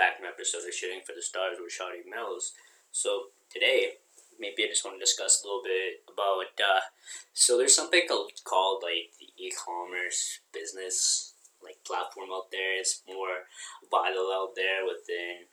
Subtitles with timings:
[0.00, 2.56] back my episode of Shooting for the Stars with Shawty Mills.
[2.88, 4.00] So today,
[4.40, 6.56] maybe I just want to discuss a little bit about.
[6.56, 6.88] Uh,
[7.36, 12.80] so there's something called like the e-commerce business like platform out there.
[12.80, 13.44] It's more
[13.92, 15.44] vital out there within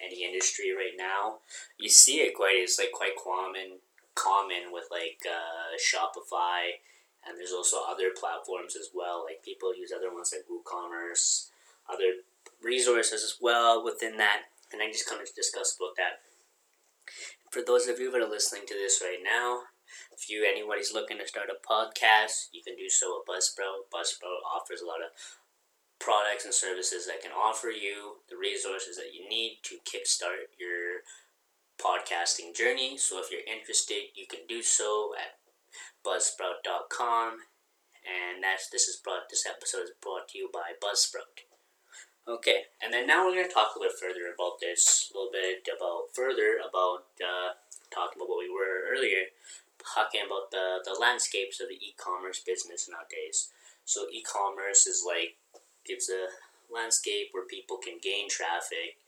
[0.00, 1.44] any industry right now.
[1.76, 2.56] You see it quite.
[2.56, 3.84] It's like quite common
[4.16, 6.80] common with like uh, Shopify,
[7.28, 9.28] and there's also other platforms as well.
[9.28, 11.52] Like people use other ones like WooCommerce,
[11.84, 12.24] other
[12.62, 14.42] resources as well within that,
[14.72, 16.22] and I just kind of discuss about that.
[17.50, 19.62] For those of you that are listening to this right now,
[20.12, 23.90] if you anybody's looking to start a podcast, you can do so at Buzzsprout.
[23.92, 25.10] Buzzsprout offers a lot of
[25.98, 31.02] products and services that can offer you the resources that you need to kickstart your
[31.80, 32.96] podcasting journey.
[32.96, 35.40] So if you're interested, you can do so at
[36.04, 37.32] buzzsprout.com.
[38.00, 41.44] And that's this is brought this episode is brought to you by Buzzsprout.
[42.28, 45.32] Okay, and then now we're going to talk a little further about this, a little
[45.32, 47.56] bit about further about uh,
[47.90, 49.32] talking about what we were earlier,
[49.80, 53.48] talking about the, the landscapes of the e-commerce business nowadays.
[53.84, 55.36] So e-commerce is like
[55.86, 56.28] gives a
[56.72, 59.00] landscape where people can gain traffic,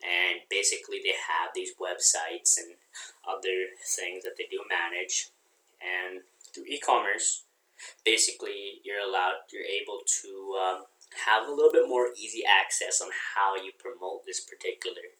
[0.00, 2.78] and basically they have these websites and
[3.26, 5.28] other things that they do manage,
[5.82, 6.22] and
[6.54, 7.42] through e-commerce,
[8.04, 10.84] basically you're allowed, you're able to um,
[11.26, 15.16] have a little bit more easy access on how you promote this particular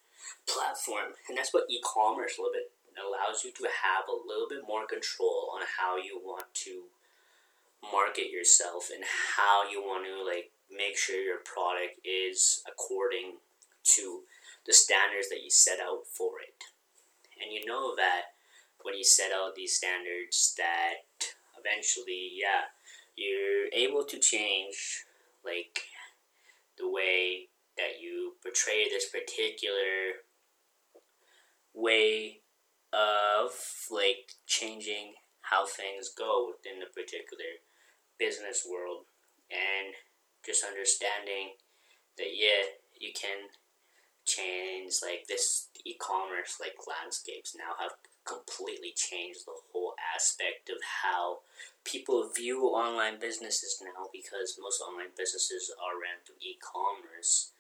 [0.47, 1.15] platform.
[1.29, 4.87] And that's what e-commerce a little bit allows you to have a little bit more
[4.87, 6.85] control on how you want to
[7.91, 9.03] market yourself and
[9.37, 13.39] how you want to like make sure your product is according
[13.83, 14.23] to
[14.67, 16.65] the standards that you set out for it.
[17.43, 18.37] And you know that
[18.83, 22.71] when you set out these standards that eventually, yeah,
[23.17, 25.05] you're able to change
[25.45, 25.81] like
[26.79, 30.23] the way that you portray this particular
[31.75, 32.41] way
[32.93, 33.51] of
[33.91, 37.61] like changing how things go within the particular
[38.19, 39.07] business world.
[39.51, 39.95] And
[40.45, 41.55] just understanding
[42.19, 42.67] that yeah
[42.99, 43.49] you can
[44.25, 47.93] change like this e-commerce like landscapes now have
[48.25, 49.53] completely changed the
[50.15, 51.41] aspect of how
[51.85, 57.53] people view online businesses now because most online businesses are ran through e-commerce.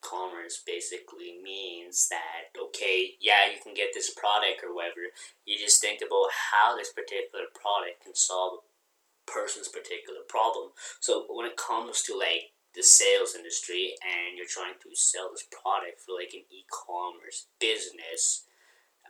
[0.00, 5.12] Commerce basically means that okay yeah you can get this product or whatever.
[5.44, 10.72] You just think about how this particular product can solve a person's particular problem.
[11.00, 15.44] So when it comes to like the sales industry and you're trying to sell this
[15.50, 18.46] product for like an e-commerce business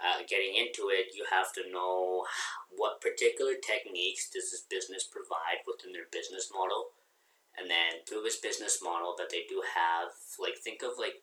[0.00, 2.24] uh, getting into it, you have to know
[2.72, 6.96] what particular techniques does this business provide within their business model,
[7.56, 10.08] and then through this business model that they do have,
[10.40, 11.22] like think of like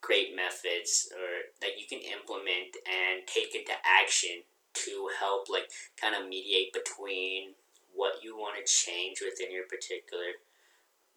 [0.00, 6.14] great methods or that you can implement and take into action to help like kind
[6.14, 7.54] of mediate between
[7.94, 10.36] what you want to change within your particular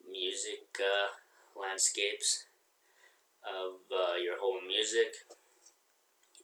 [0.10, 1.12] music uh,
[1.60, 2.46] landscapes
[3.44, 5.14] of uh, your whole music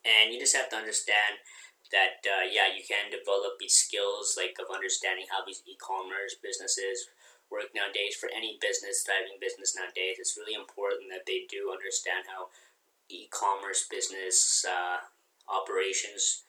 [0.05, 1.39] and you just have to understand
[1.91, 7.07] that uh, yeah you can develop these skills like of understanding how these e-commerce businesses
[7.51, 8.15] work nowadays.
[8.15, 12.49] For any business thriving business nowadays it's really important that they do understand how
[13.09, 14.97] e-commerce business uh,
[15.51, 16.43] operations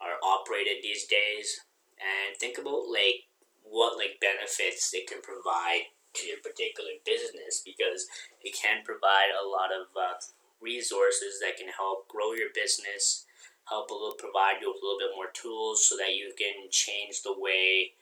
[0.00, 1.60] are operated these days.
[1.98, 3.26] And think about like
[3.62, 8.06] what like benefits it can provide to your particular business because
[8.42, 10.16] it can provide a lot of uh,
[10.60, 13.26] resources that can help grow your business,
[13.68, 16.70] help a little provide you with a little bit more tools so that you can
[16.70, 17.92] change the way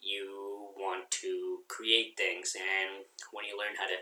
[0.00, 2.54] you want to create things.
[2.54, 3.98] And when you learn how to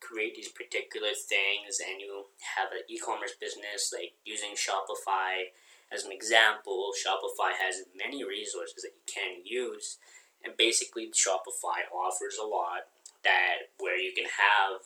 [0.00, 5.52] create these particular things and you have an e-commerce business like using Shopify
[5.92, 9.98] as an example, Shopify has many resources that you can use
[10.44, 12.92] and basically Shopify offers a lot
[13.24, 14.80] that where you can have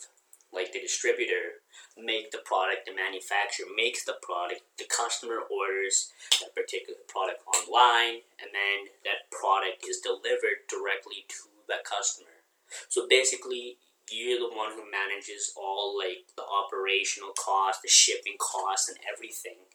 [0.52, 1.62] like the distributor
[1.98, 8.22] make the product, the manufacturer makes the product, the customer orders that particular product online,
[8.38, 12.46] and then that product is delivered directly to the customer.
[12.88, 13.78] So basically,
[14.10, 19.68] you're the one who manages all like the operational cost, the shipping costs, and everything.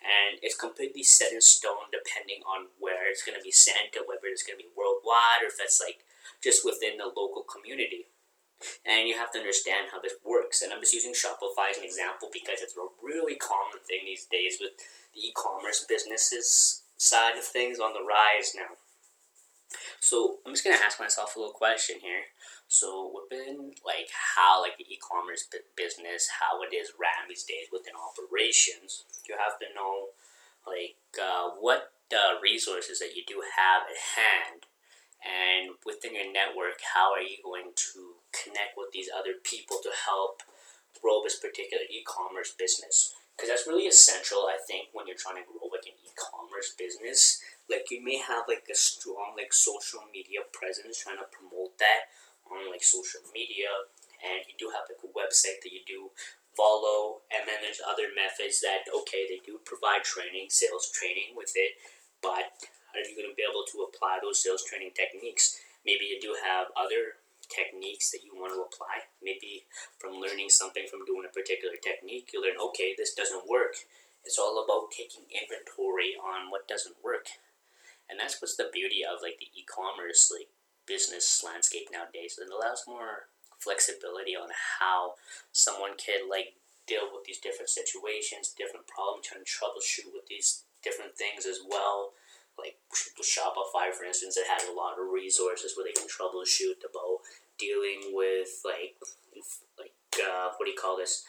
[0.00, 4.06] And it's completely set in stone depending on where it's going to be sent, or
[4.06, 6.06] whether it's going to be worldwide, or if it's like
[6.42, 8.06] just within the local community
[8.84, 10.62] and you have to understand how this works.
[10.62, 14.26] And I'm just using Shopify as an example because it's a really common thing these
[14.26, 14.72] days with
[15.14, 18.76] the e-commerce businesses side of things on the rise now.
[20.00, 22.32] So I'm just gonna ask myself a little question here.
[22.68, 25.46] So within like how like the e-commerce
[25.76, 30.08] business, how it is ran these days within operations, you have to know
[30.66, 34.66] like uh, what uh, resources that you do have at hand,
[35.22, 38.09] and within your network, how are you going to
[38.40, 40.42] connect with these other people to help
[41.02, 43.12] grow this particular e-commerce business?
[43.36, 47.40] Because that's really essential, I think, when you're trying to grow like an e-commerce business.
[47.68, 52.12] Like you may have like a strong like social media presence, trying to promote that
[52.50, 53.70] on like social media,
[54.20, 56.10] and you do have like a website that you do
[56.56, 61.54] follow, and then there's other methods that okay they do provide training, sales training with
[61.54, 61.78] it,
[62.20, 62.52] but
[62.92, 65.62] are you going to be able to apply those sales training techniques?
[65.86, 69.10] Maybe you do have other techniques that you want to apply.
[69.22, 69.66] Maybe
[69.98, 73.74] from learning something from doing a particular technique, you learn okay this doesn't work.
[74.24, 77.26] It's all about taking inventory on what doesn't work,
[78.08, 80.48] and that's what's the beauty of like the e-commerce like
[80.86, 82.38] business landscape nowadays.
[82.38, 84.48] It allows more flexibility on
[84.80, 85.14] how
[85.52, 86.56] someone can like
[86.86, 91.60] deal with these different situations, different problems, trying to troubleshoot with these different things as
[91.62, 92.12] well.
[92.60, 92.76] Like
[93.24, 97.24] Shopify, for instance, it has a lot of resources where they can troubleshoot about
[97.58, 98.96] dealing with like
[99.78, 101.24] like uh, what do you call this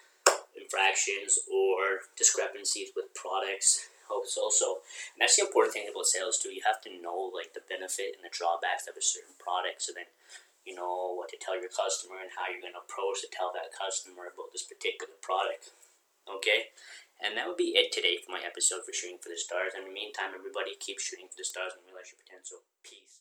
[0.56, 4.84] infractions or discrepancies with products hopes also.
[5.16, 6.52] And that's the important thing about sales too.
[6.52, 9.96] You have to know like the benefit and the drawbacks of a certain product, so
[9.96, 10.12] then
[10.68, 13.56] you know what to tell your customer and how you're going to approach to tell
[13.56, 15.72] that customer about this particular product.
[16.30, 16.72] Okay,
[17.20, 19.74] and that would be it today for my episode for shooting for the stars.
[19.76, 22.64] In the meantime, everybody keep shooting for the stars and realize your potential.
[22.84, 23.20] Peace.